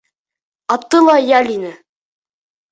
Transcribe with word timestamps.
Аты 0.77 1.03
ла 1.11 1.19
йәл 1.27 1.53
ине. 1.59 1.77